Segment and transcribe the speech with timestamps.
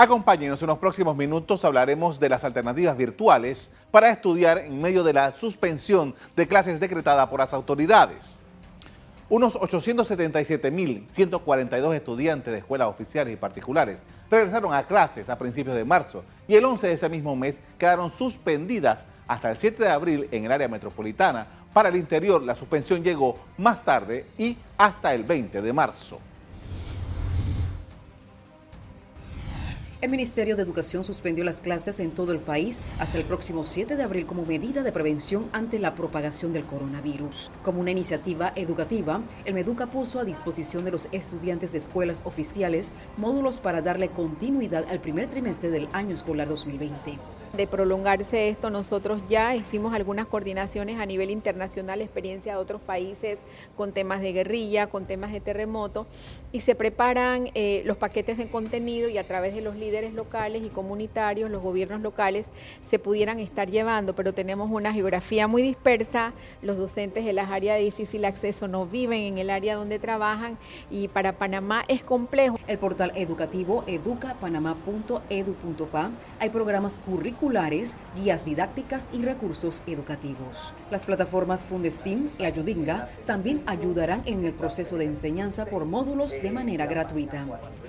[0.00, 5.12] Acompáñenos en los próximos minutos, hablaremos de las alternativas virtuales para estudiar en medio de
[5.12, 8.38] la suspensión de clases decretada por las autoridades.
[9.28, 16.22] Unos 877.142 estudiantes de escuelas oficiales y particulares regresaron a clases a principios de marzo
[16.46, 20.44] y el 11 de ese mismo mes quedaron suspendidas hasta el 7 de abril en
[20.44, 21.44] el área metropolitana.
[21.72, 26.20] Para el interior la suspensión llegó más tarde y hasta el 20 de marzo.
[30.00, 33.96] El Ministerio de Educación suspendió las clases en todo el país hasta el próximo 7
[33.96, 37.50] de abril como medida de prevención ante la propagación del coronavirus.
[37.64, 42.92] Como una iniciativa educativa, el Meduca puso a disposición de los estudiantes de escuelas oficiales
[43.16, 47.18] módulos para darle continuidad al primer trimestre del año escolar 2020
[47.52, 53.38] de prolongarse esto, nosotros ya hicimos algunas coordinaciones a nivel internacional, experiencia de otros países
[53.76, 56.06] con temas de guerrilla, con temas de terremoto,
[56.52, 60.62] y se preparan eh, los paquetes de contenido y a través de los líderes locales
[60.62, 62.46] y comunitarios, los gobiernos locales,
[62.82, 67.78] se pudieran estar llevando, pero tenemos una geografía muy dispersa, los docentes de las áreas
[67.78, 70.58] de difícil acceso no viven en el área donde trabajan
[70.90, 72.58] y para Panamá es complejo.
[72.66, 77.37] El portal educativo educapanamá.edu.pa hay programas curriculares
[78.16, 80.74] guías didácticas y recursos educativos.
[80.90, 86.50] Las plataformas Fundestim y Ayudinga también ayudarán en el proceso de enseñanza por módulos de
[86.50, 87.46] manera gratuita.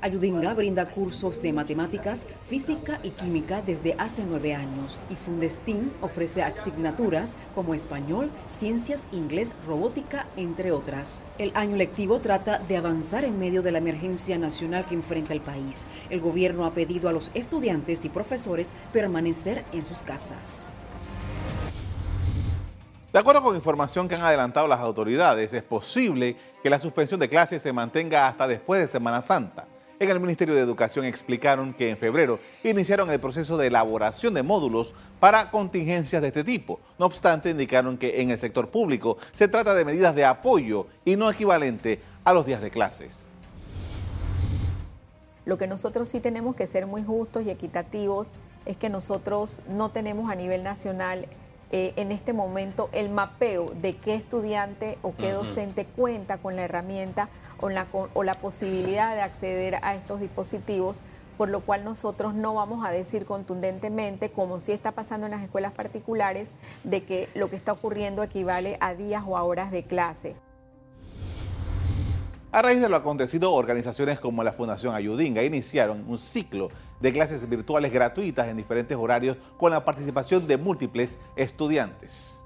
[0.00, 6.42] Ayudinga brinda cursos de matemáticas, física y química desde hace nueve años y Fundestim ofrece
[6.42, 11.22] asignaturas como español, ciencias, inglés, robótica, entre otras.
[11.38, 15.40] El año lectivo trata de avanzar en medio de la emergencia nacional que enfrenta el
[15.40, 15.86] país.
[16.10, 19.31] El gobierno ha pedido a los estudiantes y profesores permanecer
[19.72, 20.60] en sus casas.
[23.14, 27.30] De acuerdo con información que han adelantado las autoridades, es posible que la suspensión de
[27.30, 29.66] clases se mantenga hasta después de Semana Santa.
[29.98, 34.42] En el Ministerio de Educación explicaron que en febrero iniciaron el proceso de elaboración de
[34.42, 36.80] módulos para contingencias de este tipo.
[36.98, 41.16] No obstante, indicaron que en el sector público se trata de medidas de apoyo y
[41.16, 43.28] no equivalente a los días de clases.
[45.46, 48.28] Lo que nosotros sí tenemos que ser muy justos y equitativos
[48.66, 51.26] es que nosotros no tenemos a nivel nacional
[51.70, 56.62] eh, en este momento el mapeo de qué estudiante o qué docente cuenta con la
[56.62, 57.28] herramienta
[57.60, 61.00] o la, o la posibilidad de acceder a estos dispositivos
[61.36, 65.42] por lo cual nosotros no vamos a decir contundentemente, como si está pasando en las
[65.42, 66.52] escuelas particulares,
[66.84, 70.36] de que lo que está ocurriendo equivale a días o a horas de clase.
[72.52, 76.68] A raíz de lo acontecido, organizaciones como la Fundación Ayudinga iniciaron un ciclo
[77.02, 82.44] de clases virtuales gratuitas en diferentes horarios con la participación de múltiples estudiantes.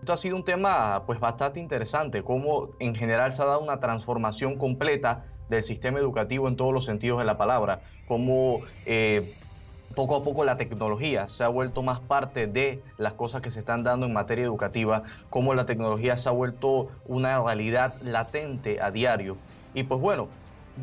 [0.00, 3.80] Esto ha sido un tema pues bastante interesante, cómo en general se ha dado una
[3.80, 9.34] transformación completa del sistema educativo en todos los sentidos de la palabra, cómo eh,
[9.94, 13.60] poco a poco la tecnología se ha vuelto más parte de las cosas que se
[13.60, 18.90] están dando en materia educativa, cómo la tecnología se ha vuelto una realidad latente a
[18.90, 19.38] diario.
[19.72, 20.28] Y pues bueno,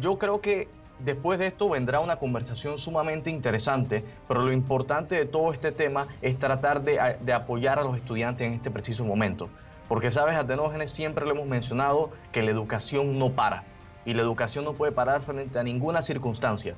[0.00, 0.68] yo creo que
[0.98, 6.06] después de esto vendrá una conversación sumamente interesante, pero lo importante de todo este tema
[6.22, 9.48] es tratar de, apoyar a los estudiantes en este preciso momento.
[9.88, 13.64] Porque, sabes, a Tenógenes siempre le hemos mencionado que la educación no para.
[14.06, 16.74] Y la educación no puede parar frente a ninguna circunstancia.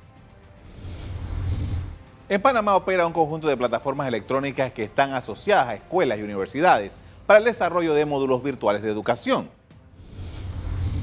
[2.29, 6.99] En Panamá opera un conjunto de plataformas electrónicas que están asociadas a escuelas y universidades
[7.25, 9.49] para el desarrollo de módulos virtuales de educación.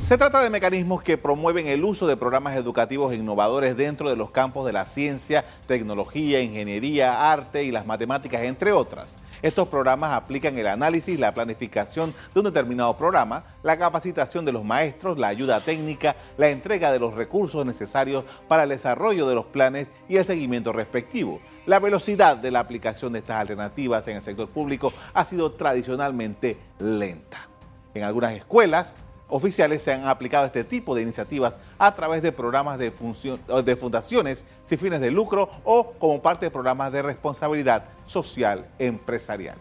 [0.05, 4.31] Se trata de mecanismos que promueven el uso de programas educativos innovadores dentro de los
[4.31, 9.15] campos de la ciencia, tecnología, ingeniería, arte y las matemáticas, entre otras.
[9.41, 14.65] Estos programas aplican el análisis, la planificación de un determinado programa, la capacitación de los
[14.65, 19.45] maestros, la ayuda técnica, la entrega de los recursos necesarios para el desarrollo de los
[19.45, 21.39] planes y el seguimiento respectivo.
[21.65, 26.57] La velocidad de la aplicación de estas alternativas en el sector público ha sido tradicionalmente
[26.79, 27.47] lenta.
[27.93, 28.95] En algunas escuelas,
[29.29, 34.77] oficiales se han aplicado este tipo de iniciativas a través de programas de, fundaciones sin
[34.77, 39.55] fines de lucro o como parte de programas de responsabilidad social empresarial.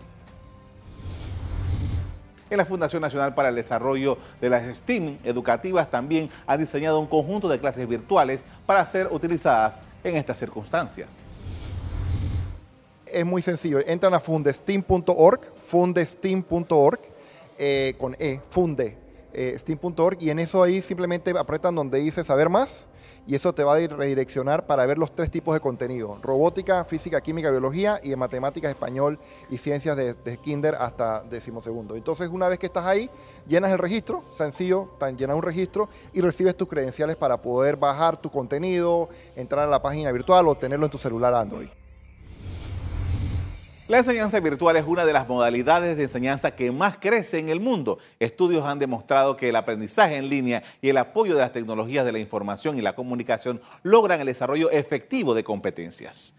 [2.50, 7.06] En la Fundación Nacional para el Desarrollo de las STEAM educativas también han diseñado un
[7.06, 11.20] conjunto de clases virtuales para ser utilizadas en estas circunstancias.
[13.06, 17.00] Es muy sencillo, entran a fundesteam.org, fundesteam.org,
[17.58, 18.98] eh, con E, funde,
[19.34, 22.88] eh, steam.org y en eso ahí simplemente apretan donde dice saber más
[23.26, 27.20] y eso te va a redireccionar para ver los tres tipos de contenido, robótica, física,
[27.20, 29.18] química, biología y en matemáticas, español
[29.48, 31.94] y ciencias de, kinder hasta decimosegundo.
[31.94, 33.08] Entonces una vez que estás ahí,
[33.46, 38.30] llenas el registro, sencillo, llenas un registro y recibes tus credenciales para poder bajar tu
[38.30, 41.68] contenido, entrar a la página virtual o tenerlo en tu celular Android.
[43.92, 47.60] La enseñanza virtual es una de las modalidades de enseñanza que más crece en el
[47.60, 47.98] mundo.
[48.20, 52.12] Estudios han demostrado que el aprendizaje en línea y el apoyo de las tecnologías de
[52.12, 56.34] la información y la comunicación logran el desarrollo efectivo de competencias.